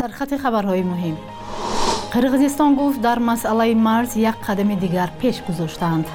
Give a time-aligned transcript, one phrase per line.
[0.00, 1.16] сархати хабарҳои муҳим.
[2.14, 6.06] Қирғизистон гуфт дар масъалаи марз як қадами дигар пеш гузоштаанд.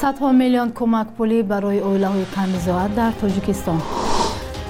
[0.00, 3.80] Садҳо миллион кӯмакпулӣ барои оилаҳои камизоат дар тоҷикистон.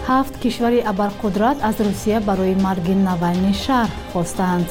[0.08, 4.68] Ҳафт кишвари абарқудрат аз русия барои марги навални шаҳр хостаанд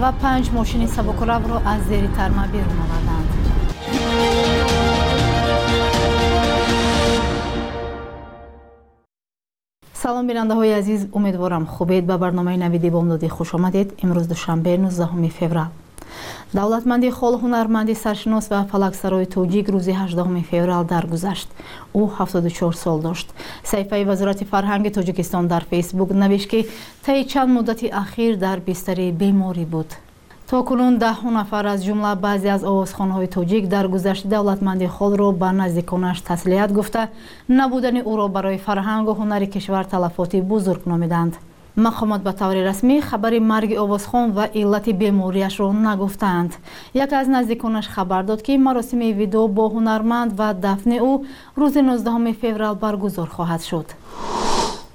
[0.00, 2.95] ва панҷ мошини сабукравро аз зери тарма берун оварданд
[10.06, 12.04] салом бинандаҳои азиз умедворам хубед.
[12.06, 13.88] Ба барномаи навиди бомдодӣ хуш омадед.
[14.04, 15.70] Имрӯз душанбе 19 феврал.
[16.52, 21.48] Давлатманди хол ҳунарманди саршинос ва фалаксарои тоҷик рӯзи 18 феврал даргузашт.
[21.94, 23.28] Ӯ 74 сол дошт.
[23.70, 26.68] Саҳифаи вазорати фарҳанги тоҷикистон дар фейсбук навишт ки
[27.04, 29.88] таи чанд муддати ахир дар бистари беморӣ буд
[30.50, 35.50] то кунун даҳҳу нафар аз ҷумла баъзе аз овозхонҳои тоҷик дар гузашти давлатманди холро ба
[35.60, 37.02] наздиконаш таслият гуфта.
[37.58, 41.34] Набудани ӯро барои фарҳангу ҳунари кишвар талафоти бузург номиданд.
[41.86, 46.52] Мақомот ба таври расмӣ хабари марги овозхон ва иллати бемориашро нагуфтаанд.
[47.04, 51.12] Яке аз наздиконаш хабар дод ки маросими видео бо ҳунарманд ва дафни ӯ
[51.60, 53.88] рӯзи 19 феврал баргузор хоҳад шуд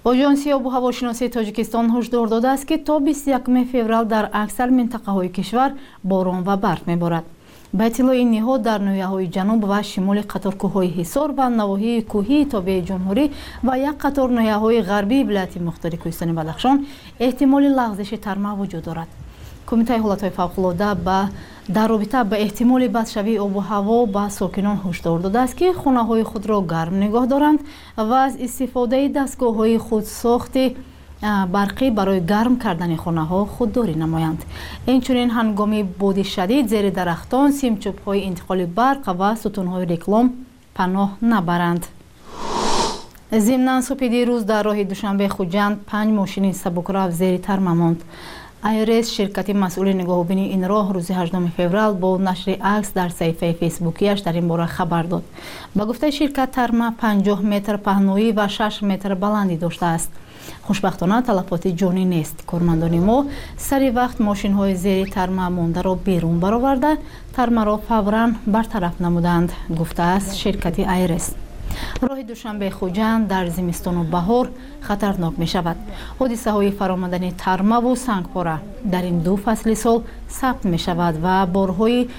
[0.10, 5.72] оҷонсии обу ҳавошиносии тоҷикистон ҳушдор додааст ки то 21 феврал дар аксар минтақаҳои кишвар
[6.04, 7.26] борон ва барф меборад.
[7.74, 13.26] Ба иттилои ниҳод дар ноҳияҳои ҷануб ва шимоли қаторкӯҳҳои ҳисор ва навоҳии кӯҳии тобеи ҷумҳурӣ
[13.68, 16.78] ва як қатор ноҳияҳои ғарбии вилояти мухтори кӯҳистони бадахшон
[17.26, 19.10] эҳтимоли лағзиши тарма вуҷуд дорад
[19.70, 21.20] кумитаи ҳолатҳои фавқулода ба
[21.76, 26.96] дар робита ба эҳтимоли бадшавии обу ҳаво ба сокинон ҳушдор додааст ки хонаҳои худро гарм
[27.04, 27.60] нигоҳ доранд
[28.10, 30.66] ва аз истифодаи дастгоҳҳои худсохти
[31.56, 34.42] барқӣ барои гарм кардани хонаҳо худдорӣ намоянд.
[34.94, 40.28] Инчунин ҳангоми боди шадид зери дарахтон симчӯбҳои интиқоли барқ ва сутунҳои реклом
[40.78, 41.84] паноҳ набаранд.
[43.48, 48.00] Зимнан субҳи дирӯз дар роҳи душанбе хуҷанд панҷ мошини сабукрав зери тарма монд
[48.64, 54.22] айрес ширкати масъули нигоҳубини ин роҳ рӯзи 8 феврал бо нашри акс дар саҳифаи фейсбукиаш
[54.22, 55.24] дар ин бора хабар дод.
[55.76, 60.12] Ба гуфтаи ширкат тарма 50 метр паҳноӣ ва 6 метр баландӣ доштааст.
[60.68, 63.18] Хушбахтона талафоти ҷонӣ нест кормандони мо
[63.68, 66.92] сари вақт мошинҳои зери тарма мондаро берун бароварда
[67.36, 69.50] тармаро фавран бартараф намуданд
[69.80, 71.26] гуфтааст ширкати айрес
[72.10, 74.46] роҳи душанбе хуҷанд дар зимистону баҳор
[74.88, 75.78] хатарнок мешавад.
[76.20, 78.58] ҳодисаҳои фаромадани тармаву сангпора
[78.94, 79.98] дар ин ду фасли сол
[80.40, 82.10] сабт мешавад ва борҳои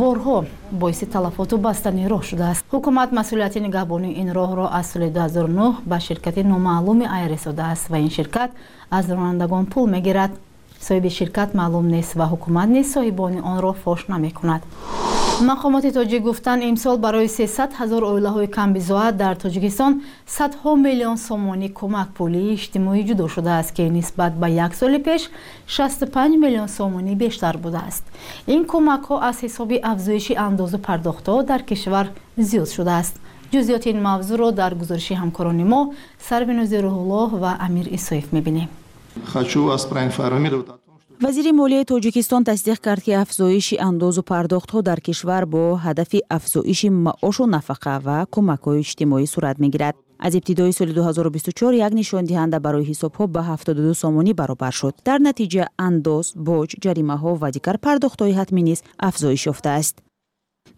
[0.00, 0.38] борҳо
[0.80, 2.62] боиси талафоту бастани роҳ шудааст.
[2.74, 8.10] ҳукумат масъулияти нигаҳбонии ин роҳро аз соли 2009 ба ширкати номаълуми айр расодааст ва ин
[8.16, 8.50] ширкат
[8.90, 10.32] аз ронандагон пул мегирад.
[10.86, 14.62] соҳиби ширкат маълум нест ва ҳукумат низ соҳибони онро фош намекунад
[15.40, 20.02] мақомоти тоҷик гуфтанд имсол барои 300 ҳазор оилаҳои камбизоат дар тоҷикистон
[20.36, 25.22] садҳо миллион сомонӣ кӯмакпулии иҷтимоӣ ҷудо шудааст ки нисбат ба як соли пеш
[25.66, 28.04] 65 миллион сомонӣ бештар будааст.
[28.54, 32.06] Ин кӯмакҳо аз ҳисоби афзоиши андозу пардохтҳо дар кишвар
[32.38, 33.14] зиёд шудааст.
[33.52, 35.80] Ҷузъиёти ин мавзӯъро дар гузориши ҳамкорони мо
[36.28, 38.68] сарвинози рӯҳуллоҳ ва амир исоев мебинем.
[39.32, 40.83] Хочу вас проинформировать
[41.24, 47.44] вазири молияи тоҷикистон тасдиқ кард ки афзоиши андозу пардохтҳо дар кишвар бо ҳадафи афзоиши маошу
[47.56, 49.94] нафақа ва кӯмакҳои иҷтимоӣ сурат мегирад.
[50.26, 54.94] Аз ибтидои соли 2024 як нишондиҳанда барои ҳисобҳо ба 72 сомонӣ баробар шуд.
[55.08, 59.96] Дар натиҷа андоз боҷ ҷаримаҳо ва дигар пардохтҳои ҳатмӣ низ афзоиш ёфтааст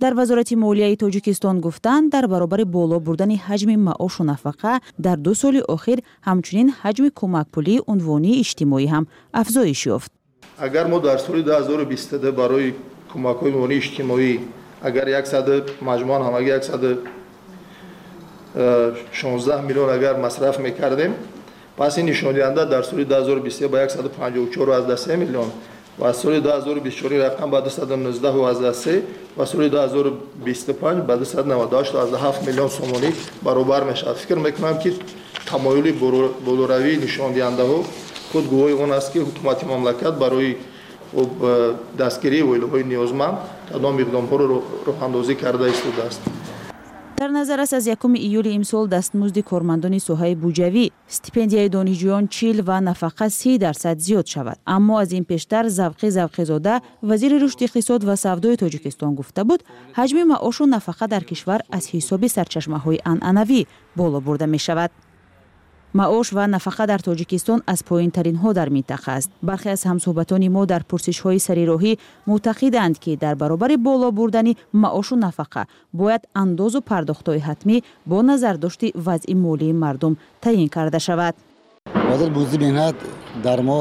[0.02, 4.72] дар вазорати молияи тоҷикистон гуфтанд дар баробари боло бурдани ҳаҷми маошу нафақа
[5.04, 9.04] дар ду соли охир ҳамчунин ҳаҷми кӯмакпулии унвонии иҷтимоӣ ҳам
[9.40, 10.10] афзоиш ёфт
[10.57, 12.75] агар мо дар соли 2020 барои
[13.11, 14.39] кӯмакҳои муонии иҷтимоӣ
[14.83, 15.07] агар
[15.81, 16.59] маҷмӯан ҳам агар
[18.53, 21.13] 116 миллион агар масраф мекардем
[21.77, 25.51] пас ин нишондиҳанда дар соли 2023 ба 154 миллион
[25.97, 29.03] ва соли 2024 рақам ба 219
[29.37, 34.93] ва соли 2025 ба 298 миллион сомонӣ баробар мешавад фикр мекунам ки
[35.45, 35.91] тамоюли
[36.45, 37.85] болоравии нишондиҳандаҳо
[38.30, 40.56] худ гувоҳи он аст ки ҳукумати мамлакат барои
[41.98, 43.36] дастгирии оилаҳои ниёзманд
[43.72, 44.46] кадом иқдомҳоро
[44.88, 46.22] роҳандозӣ карда истодааст
[47.18, 52.78] дар назар аст аз 1 июли имсол дастмузди кормандони соҳаи буҷавӣ стипендияи донишҷӯён чил ва
[52.80, 54.58] нафақа си дарсад зиёд шавад.
[54.64, 59.60] Аммо аз ин пештар завқи завқизода вазири рушди иқтисод ва савдои тоҷикистон гуфта буд
[59.98, 63.60] ҳаҷми маошу нафақа дар кишвар аз ҳисоби сарчашмаҳои анъанавӣ
[63.96, 64.90] боло бурда мешавад
[65.98, 69.30] маош ва нафақа дар тоҷикистон аз поинтаринҳо дар минтақа аст.
[69.48, 71.92] Бархе аз ҳамсӯҳбатони мо дар пурсишҳои сарироҳӣ
[72.28, 74.52] мӯътақиданд ки дар баробари боло бурдани
[74.82, 75.62] маошу нафақа
[76.00, 77.76] бояд андозу пардохтҳои ҳатмӣ
[78.10, 80.14] бо назардошти вазъи молии мардум
[80.44, 81.34] таъин карда шавад.
[82.10, 82.96] Ҳозир бӯзи меҳнат
[83.46, 83.80] дар мо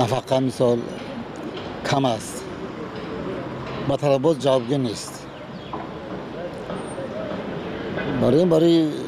[0.00, 0.78] нафақа мисол
[1.88, 2.34] кам аст.
[3.88, 5.12] Ба талабот ҷавобгӯ нест.
[8.22, 9.05] Барои барои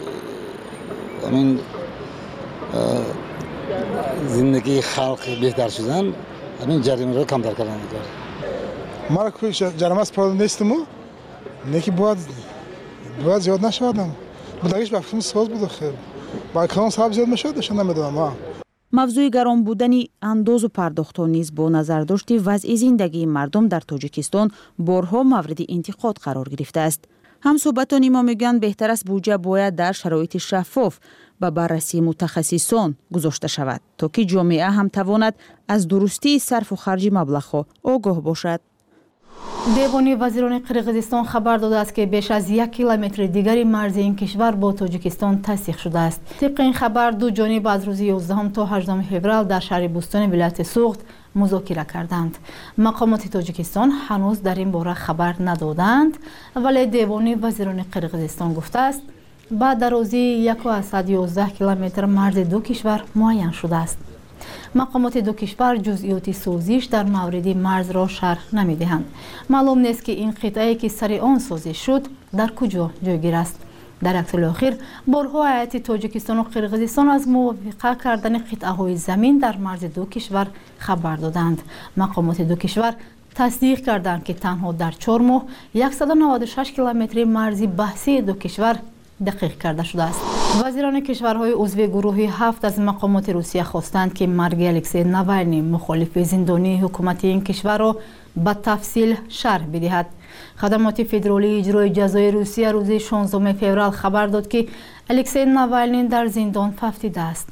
[1.27, 1.59] амин
[4.35, 6.05] зиндагии халқи беҳтар шудан
[6.63, 8.05] амин ҷаримаро камтар кардан кор
[9.15, 9.29] мара
[9.81, 10.77] ҷарима сипода нестиму
[11.65, 12.19] неки бояд
[13.23, 14.09] бояд зиёд нашавадам
[14.61, 15.93] будагиш ба фикрим соз буду хел
[16.53, 18.33] ба калон сабаб зиёд мешавад эша намедонам
[18.97, 24.47] мавзӯи гарон будани андозу пардохтҳо низ бо назардошти вазъи зиндагии мардум дар тоҷикистон
[24.87, 27.01] борҳо мавриди интиқод қарор гирифтааст
[27.46, 30.94] Ҳамсуҳбатони мо мегӯянд беҳтар аст буҷа бояд дар шароити шаффоф
[31.40, 35.34] ба баррасии мутахассисон гузошта шавад то ки ҷомеа ҳам тавонад
[35.74, 37.60] аз дурустии сарфу харҷи маблағҳо
[37.94, 38.60] огоҳ бошад.
[39.76, 44.68] Девони вазирони қирғизистон хабар додааст ки беш аз як километри дигари марзи ин кишвар бо
[44.72, 46.20] тоҷикистон тасдиқ шудааст.
[46.40, 50.64] Тибқи ин хабар ду ҷониб аз рӯзи 11 то 8 феврал дар шаҳри бустони вилояти
[50.74, 51.00] суғд
[51.40, 52.34] музокира карданд.
[52.86, 56.14] Мақомоти тоҷикистон ҳанӯз дар ин бора хабар надоданд
[56.64, 59.02] вале девони вазирони қирғизистон гуфтааст
[59.50, 63.98] ба дарозии 111 километр марзи ду кишвар муайян шудааст.
[64.74, 69.06] Мақомоти ду кишвар ҷузъиёти сӯзиш дар мавриди марзро шарҳ намедиҳанд.
[69.48, 73.56] Маълум нест ки ин қитъае ки сари он созиш шуд дар куҷо ҷойгир аст
[74.04, 74.74] дар яктоли охир
[75.14, 80.46] борҳо ҳайати тоҷикистону қирғизистон аз мувофиқа кардани қитъаҳои замин дар марзи ду кишвар
[80.78, 81.58] хабар доданд.
[81.96, 82.94] Мақомоти ду кишвар
[83.38, 85.42] тасдиқ карданд ки танҳо дар чор моҳ
[85.74, 88.76] 196 километри марзи баҳсии ду кишвар
[89.20, 90.20] дақиқ карда шудааст.
[90.62, 96.80] Вазирони кишварҳои узви гурӯҳи ҳафт аз мақомоти русия хостанд ки марги алексей навални мухолифи зиндонии
[96.84, 97.90] ҳукумати ин кишварро
[98.44, 99.10] ба тафсил
[99.40, 100.06] шарҳ бидиҳад
[100.60, 104.68] хадамоти федеролии иҷрои ҷазои русия рӯзи 16 феврал хабар дод ки
[105.08, 107.48] алексей навални дар зиндон фафтидааст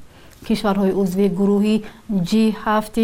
[0.47, 1.77] кишварҳои узви гурӯҳи
[2.29, 2.97] g7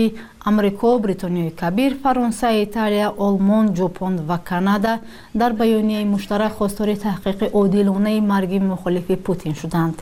[0.48, 4.94] амрико бритониёи кабир фаронса италия олмон ҷопон ва канада
[5.40, 9.96] дар баёнияи муштарак хостори таҳқиқи одилонаи марги мухолифи путин шуданд.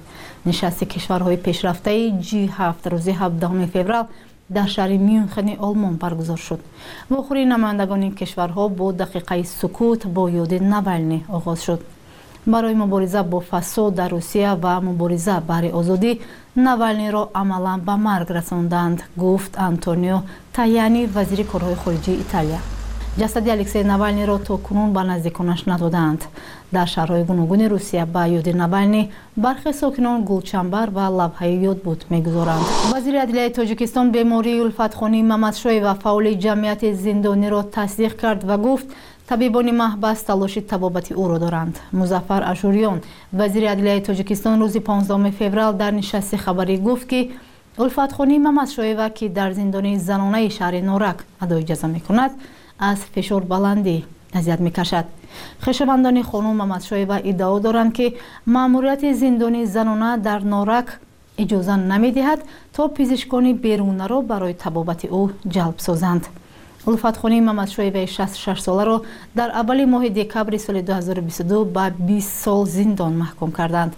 [0.48, 4.04] Нишасти кишварҳои пешрафтаи g7 рӯзи 17 феврал
[4.56, 6.60] дар шаҳри мюнхени олмон баргузор шуд.
[7.10, 11.80] Вохӯрии намояндагони ин кишварҳо бо дақиқаи сукут бо ёди навални оғоз шуд.
[12.46, 16.12] Барои мубориза бо фасод дар русия ва мубориза баҳри озодӣ
[16.66, 20.18] навалниро амалан ба марг расонданд гуфт антонио
[20.56, 22.60] таяни вазири корҳои хориҷии италия
[23.18, 26.20] ҷасади алексей навалниро то кунун ба наздиконаш надоданд.
[26.72, 32.66] Дар шаҳрҳои гуногуни русия ба ёди навални бархе сокинон гулчамбар ва лавҳаи ёдбуд мегузоранд.
[32.92, 38.86] Вазири адлияи тоҷикистон бемории улфатхонии мамадшоева фаъоли ҷамъияти зиндониро тасдиқ кард ва гуфт
[39.26, 41.74] табибони маҳбас талоши табобати ӯро доранд.
[41.92, 42.98] Музаффар ашурён
[43.32, 47.32] вазири адлияи тоҷикистон рӯзи 15 феврал дар нишасти хабарӣ гуфт ки
[47.78, 52.32] улфатхонии мамадшоева ки дар зиндони занонаи шаҳри норак адои ҷазо мекунад
[52.80, 53.96] аз фишорбаландӣ
[54.34, 55.06] азият мекашад.
[55.64, 58.16] Хешовандони хонум мамадшоева иддао доранд ки
[58.46, 61.00] маъмурияти зиндони занона дар норак
[61.42, 62.40] иҷоза намедиҳад
[62.74, 65.22] то пизишкони берунаро барои табобати ӯ
[65.54, 66.24] ҷалб созанд.
[66.86, 68.96] Улфатхонии мамадшоеваи 66соларо
[69.34, 73.92] дар аввали моҳи декабри соли 2022 ба 20 сол зиндон маҳкум карданд.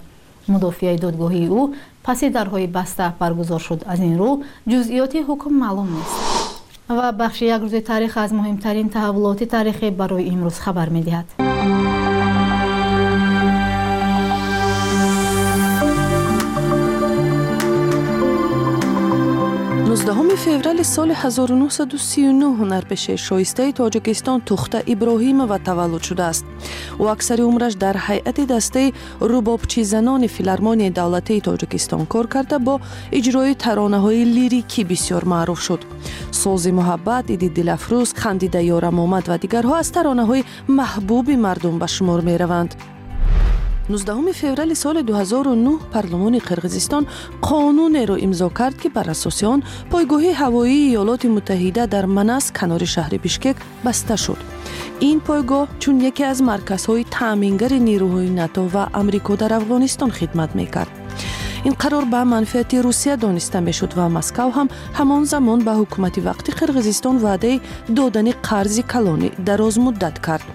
[0.47, 3.83] Мудофиаи додгоҳии ӯ паси дарҳои баста баргузор шуд.
[3.87, 4.31] Аз ин рӯ
[4.71, 6.32] ҷузъиёти ҳукм маълум нест
[6.89, 11.27] ва бахши як рӯзи таърих аз муҳимтарин таҳаввулоти таърихӣ барои имрӯз хабар медиҳад
[20.03, 26.45] 19 феврали соли 1939 ҳунарпеши шоистаи тоҷикистон тухта иброҳимова таваллуд шудааст.
[27.03, 28.93] ӯ аксари умраш дар ҳайати дастаи
[29.31, 32.75] рубобчизанони филармонияи давлатии тоҷикистон кор карда бо
[33.19, 35.81] иҷрои таронаҳои лирикӣ бисёр маъруф шуд.
[36.41, 40.47] Сози муҳаббат иди дилафрӯз хандида ёрам омад ва дигарҳо аз таронаҳои
[40.79, 42.71] маҳбуби мардум ба шумор мераванд
[43.89, 47.03] 19 феврали соли 2009 парлумони қирғизистон
[47.41, 53.19] қонунеро имзо кард ки бар асоси он пойгоҳи ҳавоии иёлоти муттаҳида дар манас канори шаҳри
[53.19, 54.39] бишкек баста шуд.
[55.01, 60.91] Ин пойгоҳ чун яке аз марказҳои таъмингари нирӯҳои нато ва амрико дар афғонистон хидмат мекард.
[61.67, 64.67] Ин қарор ба манфиати русия дониста мешуд ва москав ҳам
[64.99, 67.61] ҳамон замон ба ҳукумати вақти қирғизистон ваъдаи
[67.97, 70.47] додани қарзи калонӣ дарозмуддат кард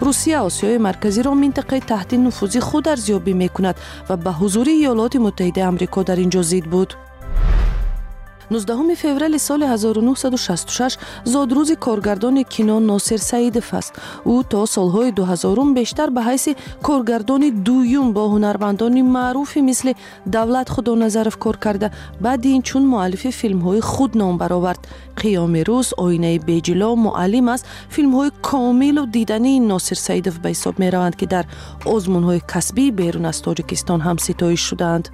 [0.00, 3.76] русия осиёи марказиро минтақаи таҳти нуфузи худ арзёбӣ мекунад
[4.08, 6.90] ва ба ҳузури иёлоти муттаҳидаи амрико дар ин ҷо зид буд
[8.54, 13.92] 19 феврали соли 1966 зодрӯзи коргардони кино носир саидов аст.
[14.24, 19.96] Ӯ то солҳои 2000 бештар ба ҳайси коргардони дуюм бо ҳунармандони маъруфе мисли
[20.26, 21.90] давлат худоназаров кор карда.
[22.20, 24.82] Баъди инчун муаллифи филмҳои худ ном баровард.
[25.20, 27.64] Қиёми рӯз оинаи беҷило муаллим аст.
[27.94, 31.44] Филмҳои комилу дидании носир саидов ба ҳисоб мераванд ки дар
[31.94, 35.06] озмунҳои касбӣ берун аз тоҷикистон ҳам ситоиш шудаанд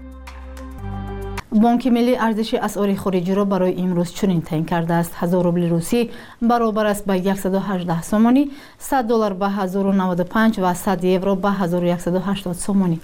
[1.53, 5.13] бонки миллии арзиши асъори хориҷиро барои имрӯз чунин таъин кардааст.
[5.23, 6.11] 1 рубли русӣ
[6.43, 12.99] баробар аст ба 118 сомонӣ 100 доллар ба 1095 ва 100 евро ба 1180 сомонӣ.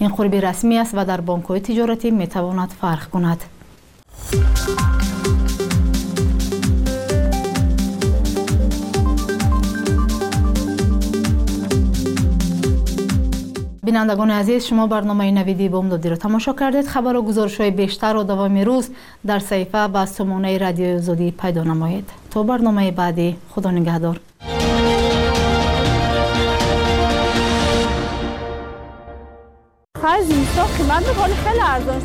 [0.00, 3.40] Ин қурби расмӣ аст ва дар бонкҳои тиҷоратӣ метавонад фарқ кунад
[13.86, 16.86] بینندگان عزیز شما برنامه نویدی بامدادی را تماشا کردید.
[16.86, 18.90] خبر و گزارش های بیشتر و دوام روز
[19.26, 22.10] در صحیفه و سمونه رادیو زودی پیدا نمایید.
[22.30, 24.20] تا برنامه بعدی خدا نگهدار.
[31.44, 32.02] خیلی ارزان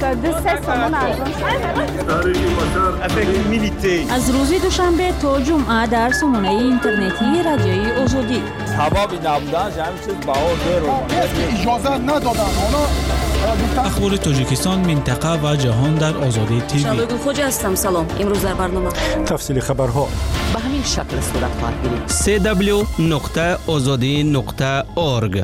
[4.10, 8.42] از روزی دوشنبه تا جمعه در سمونه اینترنتی رادیوی ازودی.
[8.78, 12.56] сабаби набуданаш ҳамин чиз баҳо берӯмадки иҷозат надоданд.
[12.62, 12.84] Ҳоло
[13.90, 16.84] ахбори тоҷикистон минтақа ва ҷаҳон дар озодии тв.
[16.88, 18.06] Шавегулхоҷа ҳастам салом.
[18.22, 18.92] Имрӯз дар барнома.
[19.30, 20.06] Тафсили хабарҳо.
[20.54, 22.08] Ба ҳамин шакл сурат хоҳад гирифт
[23.36, 23.40] cw
[23.76, 24.20] озодии
[25.14, 25.36] орг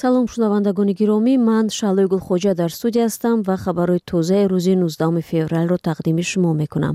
[0.00, 1.34] салом шунавандагони гиромӣ.
[1.48, 6.94] Ман шаълои гулхоҷа дар студия ҳастам ва хабарҳои тозаи рӯзи 19 февралро тақдими шумо мекунам.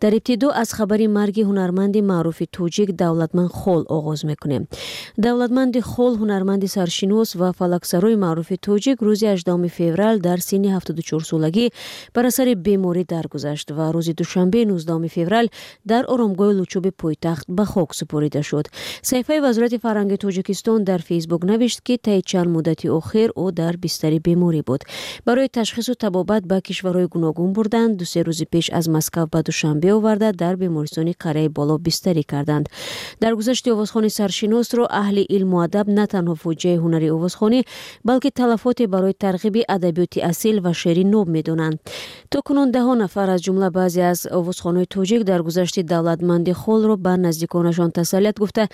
[0.00, 4.62] Дар ибтидо аз хабари марги ҳунарманди маъруфи тоҷик давлатманд хол оғоз мекунем.
[5.16, 11.66] Давлатманди хол ҳунарманди саршинос ва фалаксарои маъруфи тоҷик рӯзи 18 феврал дар синни 74солагӣ
[12.14, 15.46] бар асари беморӣ даргузашт ва рӯзи душанбе 19 феврал
[15.90, 18.66] дар оромгоҳи лучӯби пойтахт ба хок супорида шуд.
[19.08, 24.18] Саҳифаи вазорати фарҳанги тоҷикистон дар фейсбук навишт ки таи чанд муддати охир ӯ дар бистари
[24.26, 24.80] беморӣ буд.
[25.26, 30.28] Барои ташхису табобат ба кишварҳои гуногун бурданд дусе рӯзи пеш аз москав ба душанбе оварда
[30.42, 32.66] дар бемористони қарияи боло бистарӣ карданд.
[33.22, 37.60] Дар гузашти овозхони саршиносро аҳли илму адаб на танҳо фоҷиаи ҳунари овозхонӣ
[38.08, 41.76] балки талафоте барои тарғиби адабиёти асил ва шеъри ноб медонанд.
[42.32, 47.16] То кунун даҳон нафар аз ҷумла баъзе аз овозхонҳои тоҷик дар гузашти давлатманди холро ба
[47.16, 48.64] наздиконашон тасаллият гуфта.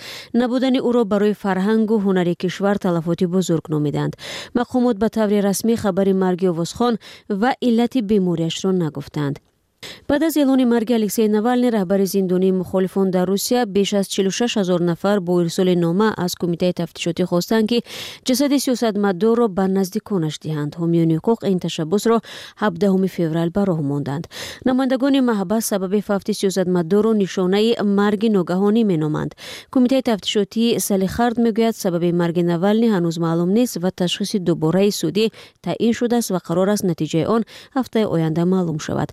[0.41, 4.17] Набудани ӯро барои фарҳангу ҳунари кишвар талафоти بزرگ نامیدند
[4.55, 6.99] مقامات به طور رسمی خبر مرگ اووزخان
[7.31, 9.39] و علت بیماریش را نگفتند.
[10.09, 14.81] Баъд аз эълони марги алексей навални раҳбари зиндонии мухолифон дар русия беш аз 46 ҳазор
[14.81, 17.83] нафар бо ирсоли нома аз кумитаи тафтишотӣ хостанд ки
[18.27, 20.73] ҷасади сиёсатмадорро ба наздиконаш диҳанд.
[20.81, 22.17] Ҳомиёни ҳуқуқ ин ташаббусро
[22.61, 24.25] 17 феврал ба роҳ монданд.
[24.65, 29.33] Намояндагони маҳбас сабаби фавти сиёсатмадорро нишонаи марги ногаҳонӣ меноманд.
[29.73, 35.27] Кумитаи тафтишотӣ салихард мегӯяд сабаби марги навални ҳанӯз маълум нест ва ташхиси дубораи судӣ
[35.67, 37.43] таъин шудааст ва қарор аст натиҷаи он
[37.77, 39.11] ҳафтаи оянда маълум шавад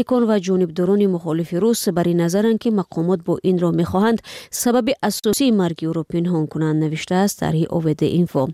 [0.00, 5.50] نزدیکان و جانبداران مخالف روس بر نظرند که مقامات با این را می‌خواهند سبب اساسی
[5.50, 8.48] مرگ او را پنهان کنند نوشته است طرح اوید اینفو.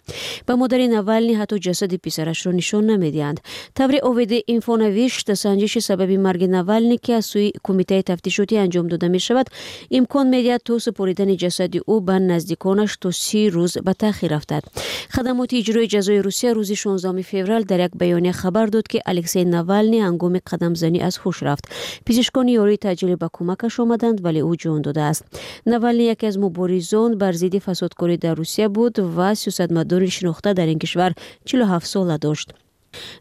[0.46, 3.40] به مادر نوالنی حتی جسد پسرش را نشان نمی‌دهند.
[3.74, 9.08] طور اوید اینفو نوشت سنجش سبب مرگ نوالنی که از سوی کمیته تفتیشاتی انجام داده
[9.08, 9.46] می شود
[9.90, 14.62] امکان می‌دهد تا سپریدن جسد او به نزدیکانش تا سی روز به تاخیر افتد.
[15.10, 20.00] خدمات اجرای جزای روسیه روز 16 فوریه در یک بیانیه خبر داد که الکسی نوالنی
[20.00, 21.64] هنگام قدم زنی از хуш рафт.
[22.04, 25.24] Пизишкони ёрии таъҷилӣ ба кӯмакаш омаданд вале ӯ ҷон додааст.
[25.72, 30.78] Навални яке аз муборизон бар зидди фасодкорӣ дар русия буд ва сиёсатмадори шинохта дар ин
[30.78, 31.12] кишвар
[31.44, 32.48] 47 сола дошт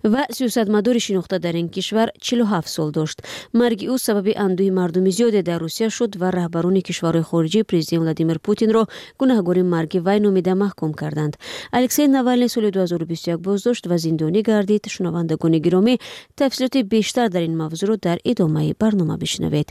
[0.04, 3.22] ва сиёсатмадори шинохта дар ин кишвар 47 сол дошт.
[3.54, 8.40] Марги ӯ сабаби андӯҳи мардуми зиёде дар русия шуд ва раҳбарони кишварҳои хориҷӣ президент владимир
[8.40, 8.84] путинро
[9.20, 11.34] гунаҳгори марги вай номида маҳкум карданд.
[11.72, 14.84] Алексей навални соли 2021 боздошт ва зиндонӣ гардид.
[14.88, 15.98] Шунавандагони гиромӣ
[16.36, 19.68] тафсилоти бештар дар ин мавзӯъро дар идомаи барнома бишнавед.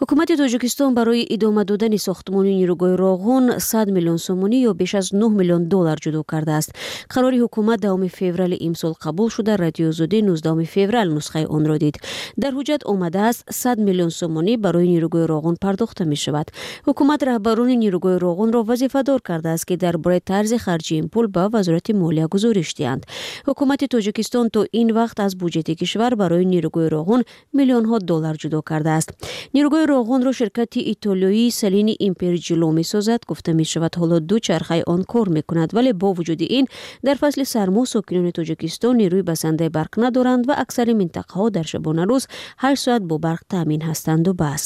[0.00, 5.34] Ҳукумати тоҷикистон барои идома додани сохтмони нирӯгоҳи роғун 100 миллион сомонӣ ё беш аз 9
[5.38, 6.70] миллион доллар ҷудо кардааст.
[7.12, 11.96] Қарори ҳукумат давоми феврали имсол қабул қабул шуда радиозодӣ 19 феврал нусхаи онро дид.
[12.36, 16.52] Дар ҳуҷҷат омадааст 100 миллион сомонӣ барои нирӯгоҳи роғун пардохта мешавад.
[16.86, 21.92] Ҳукумат раҳбарони нирӯгоҳи роғунро вазифадор кардааст ки дар бораи тарзи харҷи ин пул ба вазорати
[21.92, 23.02] молия гузориш диҳанд
[23.48, 27.20] ҳукумати тоҷикистон то ин вақт аз буҷети кишвар барои нирӯгоҳи роғун
[27.58, 29.08] миллионҳо доллар ҷудо кардааст.
[29.54, 35.70] Нирӯгоҳи роғунро ширкати итолиёи салини имперҷило месозад гуфта мешавад ҳоло ду чархаи он кор мекунад
[35.76, 36.64] вале бо вуҷуди ин
[37.06, 42.24] дар фасли сармо сокинони тоҷикистон нерӯи басандаи барқ надоранд ва аксари минтақаҳо дар шабонарӯз
[42.62, 44.64] ҳашт соат бо барқ таъмин ҳастанду бас.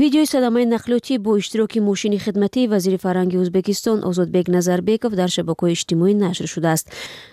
[0.00, 6.12] Видеои садамаи нақлиётӣ бо иштироки мошини хидматии вазири фарҳанги ӯзбекистон озодбек назарбеков дар шабакаҳои иҷтимоӣ
[6.24, 6.86] нашр шудааст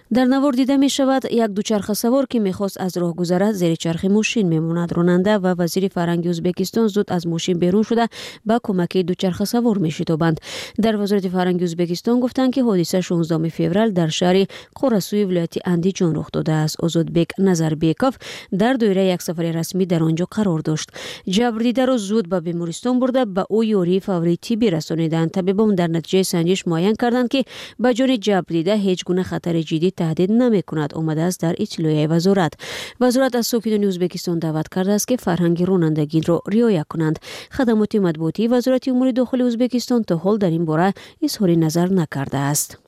[0.09, 4.91] дар навор дида мешавад як дучархасавор ки мехост аз роҳ гузарад зери чархи мошин мемонад.
[4.91, 8.07] Ронанда ва вазири фарҳанги ӯзбекистон зуд аз мошин берун шуда
[8.45, 10.41] ба кӯмаки дучархасавор мешитобанд.
[10.77, 14.47] Дар вазорати фарҳанги ӯзбекистон гуфтанд ки ҳодиса 16 феврал дар шаҳри
[14.79, 18.19] қорасӯи вилояти андиҷон рух додааст озодбек назарбеков
[18.51, 20.89] дар доираи як сафари расмӣ дар он ҷо қарор дошт.
[21.27, 26.65] Ҷабрдидаро зуд ба бемористон бурда ба ӯ ёрии фаврии тиббӣ расониданд табибон дар натиҷаи санҷиш
[26.65, 27.45] муайян карданд ки
[27.79, 30.95] ба ҷони ҷабрдида ҳеҷ гуна хатари ҷиддӣ تهدید نمی‌کند.
[30.95, 32.53] اومده است در هیچ وزارت.
[32.99, 37.19] وزارت از سفیدان ازبکستان دعوت کرده است که فرهنگ رانندگی را رعایت کنند.
[37.51, 42.84] خدمات مطبوعاتی وزارت امور داخل ازبکستان تا حال در این باره اظهار نظر نکرده است.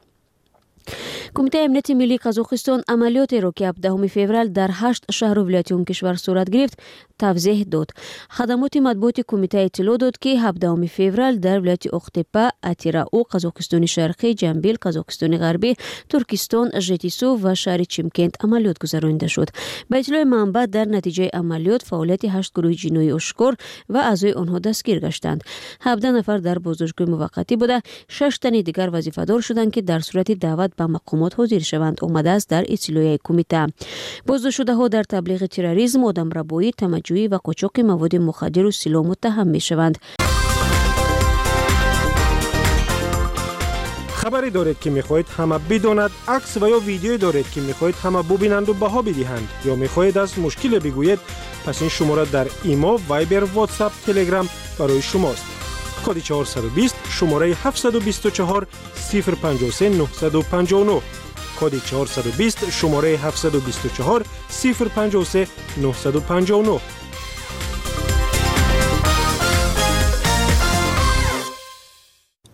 [1.33, 6.49] Кумитаи амнияти миллии қазоқистон амалиётеро ки 7 феврал дар ҳашт шаҳру вилояти он кишвар сурат
[6.49, 6.77] гирифт
[7.17, 7.89] тавзеҳ дод.
[8.29, 14.75] Хадамоти матбуоти кумита иттилоъ дод ки 7 феврал дар вилояти оқтепа атирау қазоқистони шарқӣ ҷамбил
[14.85, 15.71] қазоқистони ғарбӣ
[16.09, 19.49] туркистон жетису ва шаҳри чимкент амалиёт гузаронида шуд.
[19.89, 23.53] Ба иттилои манбаъ дар натиҷаи амалиёт фаъолияти ҳашт гурӯҳи ҷиноӣ ошкор
[23.93, 25.41] ва аъзои онҳо дастгир гаштанд.
[25.85, 27.77] 17 нафар дар боздоштгоҳи муваққатӣ буда
[28.07, 32.49] шаш тани дигар вазифадор шуданд ки дар сурати даъват به مقامات حاضر شوند آمده است
[32.49, 33.67] در اطلاعیه کمیته
[34.27, 39.97] بازداشتهها در تبلیغ تروریسم آدمربایی تمجویی و قاچاق مواد مخدر و سلاح متهم می شوند
[44.15, 48.69] خبری دارید که می‌خواهید همه بدوند عکس و یا ویدیویی دارید که می‌خواهید همه ببینند
[48.69, 49.49] و بها بدهند.
[49.65, 51.19] یا می‌خواهید از مشکل بگویید
[51.65, 55.56] پس این شماره در ایما وایبر واتس اپ، تلگرام برای شماست.
[56.07, 58.67] کد 420 شماره 724
[59.11, 61.01] 053 959
[61.59, 65.47] کد 420 شماره 724 053
[65.81, 66.79] 959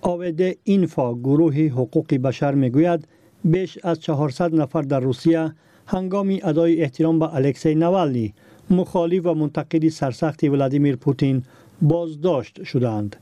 [0.02, 3.08] آمد اینفا گروه حقوق بشر می‌گوید
[3.44, 5.54] بیش از 400 نفر در روسیه
[5.88, 8.34] هنگامی ادای احترام به الکسی نوالنی
[8.70, 11.44] مخالف و منتقد سرسخت ولادیمیر پوتین
[11.82, 13.16] بازداشت شدند.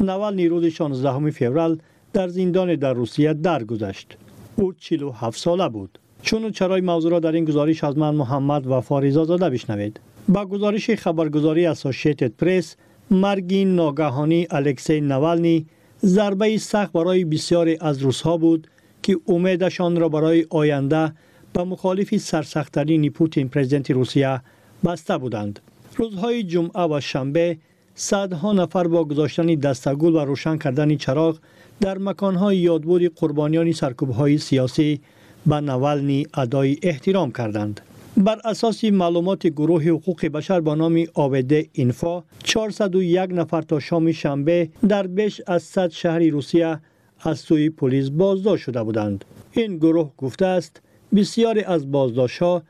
[0.00, 1.76] نوال روز 16 فوریه
[2.12, 4.16] در زندان در روسیه درگذشت.
[4.56, 5.98] او 47 ساله بود.
[6.22, 10.00] چون و چرای موضوع را در این گزارش از من محمد و فاریزا زاده بشنوید.
[10.28, 12.76] با گزارش خبرگزاری اسوسییتد پرس
[13.10, 15.66] مرگ ناگهانی الکسی نوالنی
[16.04, 18.68] ضربه سخت برای بسیاری از روسها بود
[19.02, 21.12] که امیدشان را برای آینده
[21.52, 24.40] به مخالف سرسختترین پوتین پرزیدنت روسیه
[24.84, 25.60] بسته بودند.
[25.96, 27.58] روزهای جمعه و شنبه
[27.94, 31.38] صدها نفر با گذاشتن دستگل و روشن کردن چراغ
[31.80, 35.00] در مکانهای یادبود قربانیان سرکوبهای سیاسی
[35.46, 37.80] به نوالنی ادای احترام کردند.
[38.16, 44.68] بر اساس معلومات گروه حقوق بشر با نام آویده اینفا 401 نفر تا شام شنبه
[44.88, 46.78] در بیش از 100 شهری روسیه
[47.20, 50.80] از سوی پلیس بازداشت شده بودند این گروه گفته است
[51.14, 52.62] بسیاری از بازداشت‌ها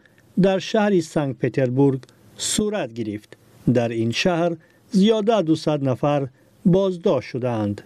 [0.42, 2.00] در شهر سنگ پتربورگ
[2.37, 3.37] صورت گرفت
[3.74, 4.56] در این شهر
[4.94, 6.28] زیاده 200 نفر
[6.66, 7.83] بازداشت شدند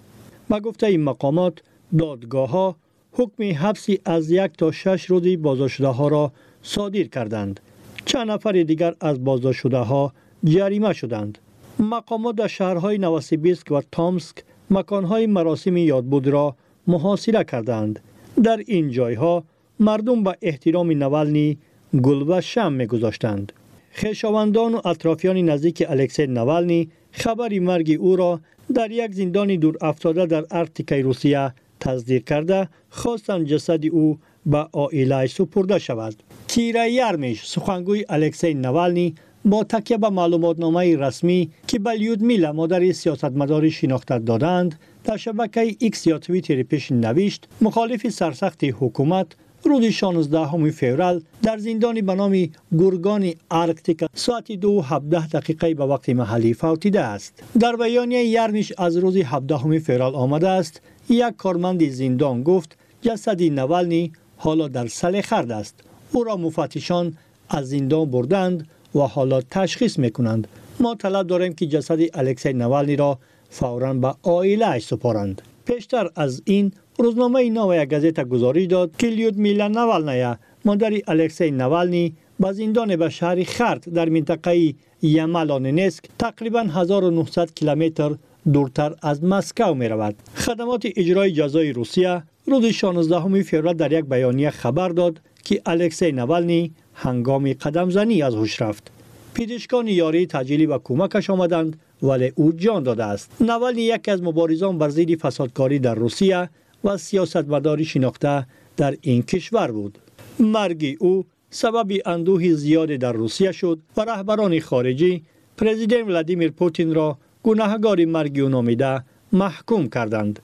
[0.51, 1.59] و گفته این مقامات
[1.99, 2.77] دادگاه ها
[3.13, 7.61] حکم حبسی از یک تا شش روزی بازداشت ها را صادر کردند.
[8.05, 10.13] چند نفر دیگر از بازداشت شده ها
[10.45, 11.39] جریمه شدند.
[11.79, 14.37] مقامات در شهرهای نواسیبیسک و تامسک
[14.71, 18.01] مکانهای مراسم یادبود را محاصره کردند
[18.43, 19.45] در این جایها
[19.81, 21.59] مردم به احترام نولنی
[22.03, 23.53] گل و شم میگذاشتند.
[23.99, 28.41] خیشاوندان و اطرافیان نزدیک الکسی نوالنی خبری مرگ او را
[28.75, 35.29] در یک زندان دور افتاده در ارتیکای روسیه تصدیق کرده خواستند جسد او به آیلای
[35.29, 36.15] سپرده شود.
[36.49, 42.93] کیره یرمیش سخنگوی الکسی نوالنی با تکیه به معلومات معلوماتنامه رسمی که به لیودمیلا مادر
[42.93, 49.27] سیاستمدار شناختت دادند در شبکه ایکس یا توییتر پیش نوشت مخالف سرسخت حکومت
[49.65, 55.85] روز 16 فوریه در زندانی به نام گرگان آرکتیکا ساعت دو و 17 دقیقه به
[55.85, 57.43] وقت محلی فوتیده است.
[57.61, 60.81] در بیانیه یرمیش از روز 17 فوریه آمده است.
[61.09, 65.75] یک کارمند زندان گفت جسد نوالنی حالا در سل خرد است.
[66.13, 67.17] او را مفتشان
[67.49, 70.49] از زندان بردند و حالا تشخیص می‌کنند.
[70.81, 73.19] ما طلب داریم که جسد الکسی نوالنی را
[73.51, 75.43] فوراً به عائلهاش سپارند.
[75.65, 82.15] پیشتر از این روزنامه ایوا گازتا گزارش داد که لیود میلان نولنی، مادر الکسای نولنی،
[82.41, 88.15] با زندان به شهر خرد در منطقه یمالاننسک، تقریباً 1900 کیلومتر
[88.53, 90.15] دورتر از مسکو می‌رود.
[90.35, 96.73] خدمات اجرای جزای روسیه روز 16 فوریه در یک بیانیه خبر داد که الکسای نولنی
[96.95, 98.91] هنگام قدم زنی از هوش رفت.
[99.35, 103.31] پزشکان یاری تجلی و کمکش آمدند ولی او جان داده است.
[103.41, 106.49] نولنی یکی از مبارزان بر علیه فسادکاری در روسیه
[106.87, 108.47] و سیاستمداری شناخته
[108.77, 109.99] در این کشور بود.
[110.41, 115.23] مرگ او سبب اندوه زیاد در روسیه شد و رهبران خارجی
[115.57, 120.41] پرزیدنت ولادیمیر پوتین را گناهگار مرگ او نامیده محکوم کردند.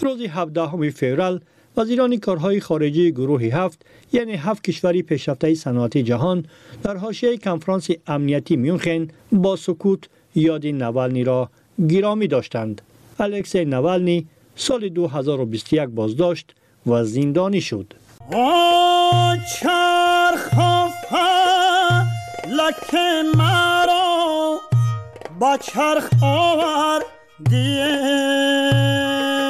[0.00, 1.40] روز 17 فوریه
[1.76, 6.46] وزیران کارهای خارجی گروه هفت یعنی هفت کشوری پیشرفته صنعتی جهان
[6.82, 11.50] در حاشیه کنفرانس امنیتی میونخن با سکوت یاد نوالنی را
[11.88, 12.82] گرامی داشتند.
[13.20, 16.54] الکسی نوالنی سال 2021 بازداشت
[16.86, 17.92] و زندانی شد.
[22.48, 24.60] لکن مرا
[25.40, 27.02] با چرخ آور
[27.50, 29.45] دیه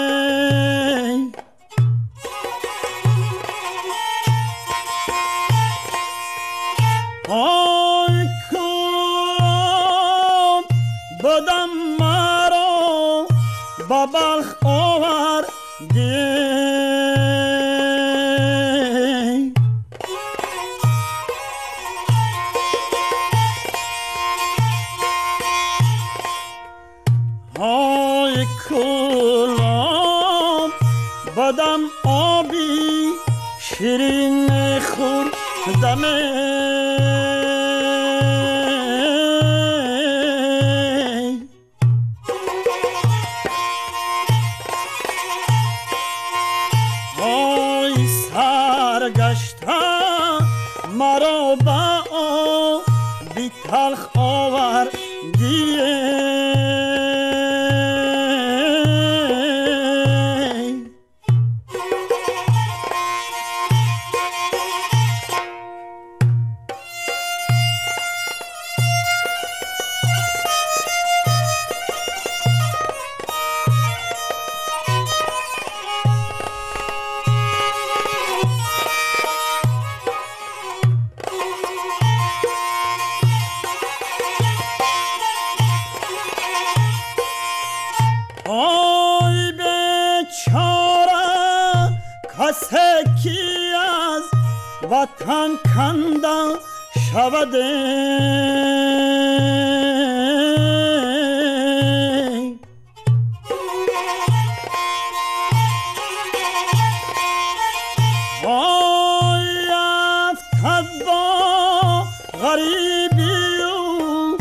[113.17, 114.39] biu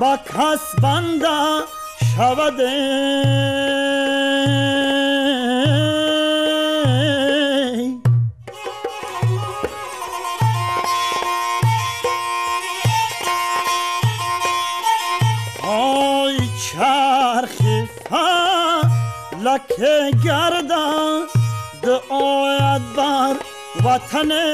[0.00, 1.66] Bak hasbanda
[2.16, 2.76] şavade
[15.68, 16.36] Oy
[16.66, 18.82] çarxi fa
[19.44, 20.86] lake garda
[21.82, 23.36] de oyad bar
[23.84, 24.46] vatane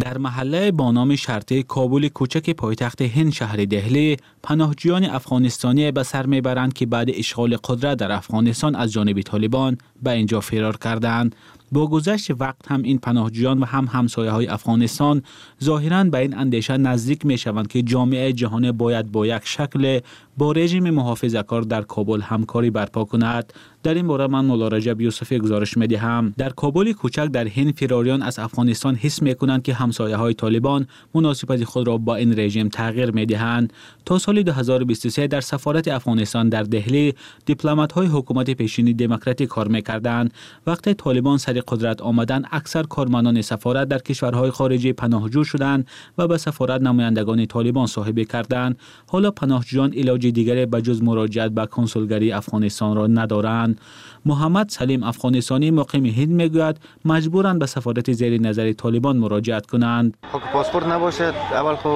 [0.00, 6.26] در محله با نام شرطه کابل کوچک پایتخت هند شهر دهلی پناهجویان افغانستانی به سر
[6.26, 11.36] می‌برند که بعد اشغال قدرت در افغانستان از جانب طالبان به اینجا فرار کردند.
[11.72, 15.22] با گذشت وقت هم این پناهجویان و هم همسایه های افغانستان
[15.64, 20.00] ظاهرا به این اندیشه نزدیک می شوند که جامعه جهان باید با یک شکل
[20.38, 23.52] با رژیم محافظه کار در کابل همکاری برپا کند.
[23.82, 27.74] در این باره من مولا رجب یوسفی گزارش می دهم در کابل کوچک در هند
[27.74, 32.38] فراریان از افغانستان حس می کنند که همسایه های طالبان مناسبت خود را با این
[32.38, 33.72] رژیم تغییر می دهند
[34.04, 37.14] تا سال 2023 در سفارت افغانستان در دهلی
[37.46, 40.34] دیپلمات های حکومت پیشینی دموکراتیک کار می کردند
[40.66, 46.38] وقتی طالبان سر قدرت آمدن اکثر کارمندان سفارت در کشورهای خارجی پناهجو شدند و به
[46.38, 48.78] سفارت نمایندگان طالبان صاحبه کردند.
[49.06, 53.80] حالا پناهجویان علاج دیگری به جز مراجعت به کنسولگری افغانستان را ندارند.
[54.26, 60.16] محمد سلیم افغانستانی مقیم هند می‌گوید مجبورند به سفارت زیر نظر طالبان مراجعت کنند.
[60.32, 61.88] خب پاسپورت نباشد اول خو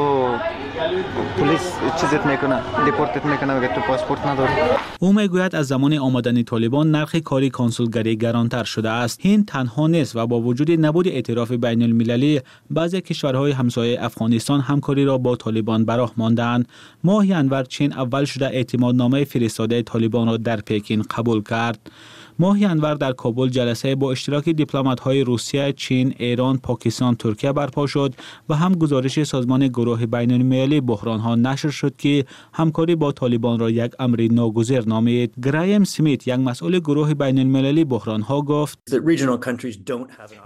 [1.39, 4.53] پلیس چیزت می‌کنه دیپورتت می‌کنه میگه تو پاسپورت نداری.
[4.99, 9.27] او می‌گوید از زمان آمدن طالبان نرخ کاری کنسولگری گرانتر شده است.
[9.27, 15.05] هند تنها نیست و با وجود نبود اعتراف بین المللی بعضی کشورهای همسایه افغانستان همکاری
[15.05, 16.69] را با طالبان براه ماندند
[17.05, 21.91] ماه انور چین اول شده اعتمادنامه فرستاده طالبان را در پکین قبول کرد.
[22.39, 24.67] ماه انور در کابل جلسه با اشتراک
[25.03, 28.15] های روسیه، چین، ایران، پاکستان، ترکیه برپا شد
[28.49, 33.59] و هم گزارش سازمان گروه بین المللی بحران ها نشر شد که همکاری با طالبان
[33.59, 35.35] را یک امر ناگزیر نامید.
[35.43, 38.79] گرایم سمیت یک مسئول گروه بین المللی بحران ها گفت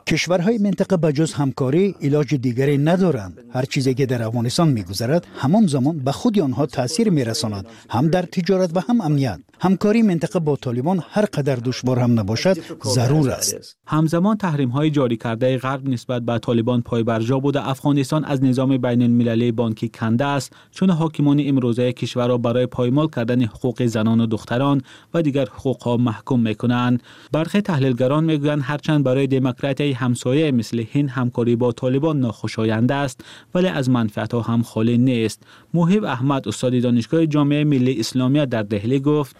[0.06, 3.44] کشورهای منطقه به جز همکاری علاج دیگری ندارند.
[3.50, 8.22] هر چیزی که در افغانستان میگذرد همان زمان به خود آنها تاثیر میرساند هم در
[8.22, 9.40] تجارت و هم امنیت.
[9.60, 11.56] همکاری منطقه با طالبان هر قدر
[11.88, 12.56] бор ҳам набошад
[12.96, 13.54] зарур аст.
[13.88, 17.68] همزمان تحریم های جاری کرده غرب نسبت به طالبان پای برجا بوده.
[17.68, 23.08] افغانستان از نظام بین المللی بانکی کنده است چون حاکمان امروزه کشور را برای پایمال
[23.08, 24.82] کردن حقوق زنان و دختران
[25.14, 27.02] و دیگر حقوق ها محکوم می‌کنند.
[27.32, 33.68] برخی تحلیلگران می‌گویند هرچند برای دموکراتی همسایه مثل هند همکاری با طالبان ناخوشایند است ولی
[33.68, 35.42] از منفعت ها هم خالی نیست.
[35.74, 39.36] موهب احمد استاد دانشگاه جامعه ملی اسلامیه در دهلی گفت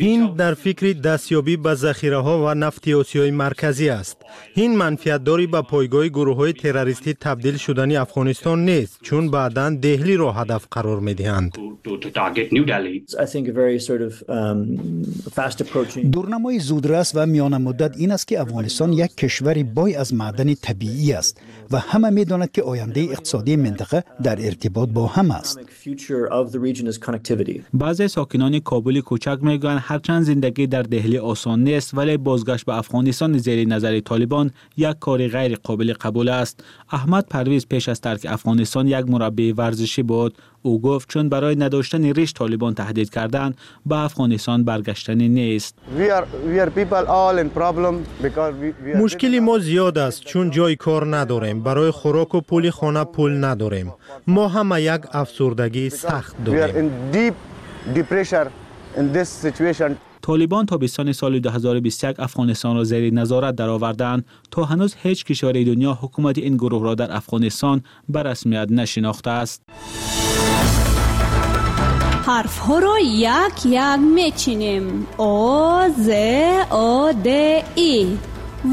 [0.00, 4.16] هند در فکر دستیابی به ذخیره ها و نفت آسیای مرکزی است.
[4.56, 10.32] هند منفیتداری به پایگاه گروه های تروریستی تبدیل شدنی افغانستان نیست چون بعدا دهلی را
[10.32, 11.58] هدف قرار می دهند
[16.12, 21.12] دورنمای زودرس و میان مدت این است که افغانستان یک کشور بای از معدن طبیعی
[21.12, 21.40] است.
[21.70, 25.60] و همه می داند که آینده اقتصادی منطقه در ارتباط با هم است.
[27.74, 33.38] بعضی ساکنان کابل کوچک می‌گویند هرچند زندگی در دهلی آسان نیست ولی بازگشت به افغانستان
[33.38, 36.64] زیر نظر طالبان یک کار غیر قابل قبول است.
[36.92, 40.34] احمد پرویز پیش از ترک افغانستان یک مربی ورزشی بود.
[40.62, 45.74] او گفت چون برای نداشتن ریش طالبان تهدید کردند به افغانستان برگشتنی نیست.
[48.94, 51.62] مشکلی ما زیاد است چون جای کار نداریم.
[51.62, 53.92] برای خوراک و پول خانه پول نداریم.
[54.26, 56.90] ما همه یک افسردگی سخت داریم.
[60.22, 66.38] طالبان تابستان سال 2021 افغانستان را زیر نظارت درآوردند تا هنوز هیچ کشور دنیا حکومت
[66.38, 69.62] این گروه را در افغانستان به رسمیت نشناخته است.
[72.28, 72.96] Ҳарфҳоро
[73.42, 74.86] як як мечинем.
[75.18, 76.08] О з
[76.70, 77.28] о д
[77.90, 77.94] и.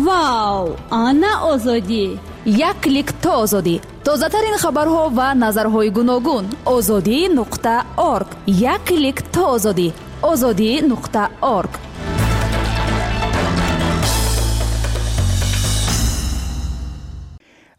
[0.05, 2.05] Вау ана озодӣ.
[2.45, 3.75] Як клик то озодӣ.
[4.05, 6.45] Тозатарин хабарҳо ва назарҳои гуногун.
[6.75, 7.75] Озодӣ нуқта
[8.13, 8.29] орг.
[8.45, 9.87] Як клик то озодӣ.
[10.31, 11.23] Озодӣ нуқта
[11.57, 11.73] орг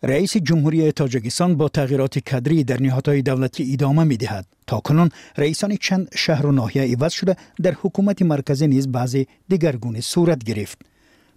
[0.03, 4.47] رئیس جمهوری تاجیکستان با تغییرات کدری در نهادهای دولتی ادامه می‌دهد.
[4.67, 10.01] تا کنون رئیسان چند شهر و ناحیه عوض شده در حکومت مرکزی نیز بعضی دیگرگونه
[10.01, 10.79] صورت گرفت.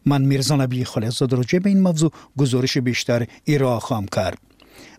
[0.05, 4.37] من میرزا نبی خالقزاده راجع به این موضوع گزارش بیشتر ارائه خواهم کرد.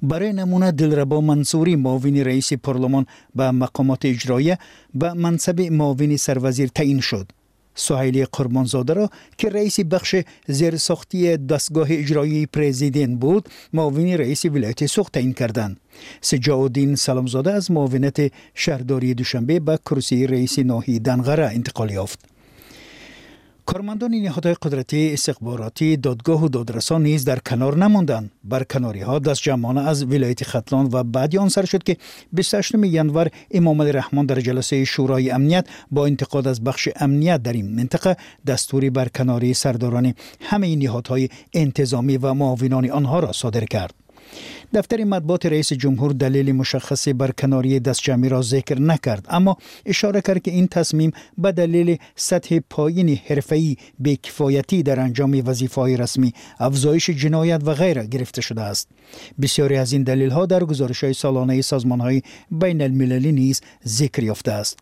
[0.03, 4.57] برای نمونه دلربا منصوری معاون رئیس پارلمان به مقامات اجرایی
[4.94, 7.33] به منصب معاون سروزیر تعیین شد.
[7.74, 15.12] سهیل قربانزاده را که رئیس بخش زیرساختی دستگاه اجرایی پرزیدنت بود معاون رئیس ولایت سوخت
[15.12, 15.80] تعیین کردند.
[16.20, 22.29] سجاودین سلامزاده از معاونت شهرداری دوشنبه به کرسی رئیس ناحیه دنغره انتقال یافت.
[23.66, 28.31] کارمندان نهادهای قدرتی استخباراتی دادگاه و دادرسان نیز در کنار نماندند.
[28.44, 31.96] بر کناری ها دست جمعانه از ولایت خطلان و بعدی آن سر شد که
[32.33, 37.53] 28 ینور امام علی رحمان در جلسه شورای امنیت با انتقاد از بخش امنیت در
[37.53, 43.94] این منطقه دستوری بر کناری سرداران همه نهادهای انتظامی و معاونان آنها را صادر کرد.
[44.74, 50.42] دفتر مطبوعات رئیس جمهور دلیل مشخصی بر کناری دستجمعی را ذکر نکرد اما اشاره کرد
[50.42, 57.60] که این تصمیم به دلیل سطح پایین حرفه‌ای بی‌کفایتی در انجام وظیفه‌های رسمی افزایش جنایت
[57.64, 58.88] و غیره گرفته شده است.
[59.42, 64.78] بسیاری از این دلیل‌ها در گزارش‌های سالانه سازمان‌های بین‌المللی نیز ذکر یافته است.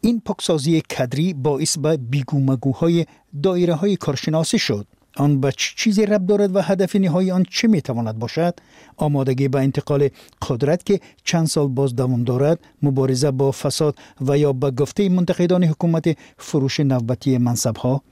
[0.00, 3.06] این پاکسازی کدری باعث به با بیگومگوهای
[3.42, 4.86] دایره های کارشناسی شد.
[5.16, 8.54] آن به چیزی رب دارد و هدف نهایی آن چه می تواند باشد؟
[8.96, 10.08] آمادگی به با انتقال
[10.48, 15.64] قدرت که چند سال باز دوام دارد مبارزه با فساد و یا به گفته منتقدان
[15.64, 18.02] حکومت فروش نوبتی منصب ها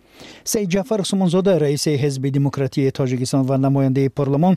[0.44, 4.56] سید جعفر سمانزاده رئیس حزب دموکراتی تاجیکستان و نماینده پارلمان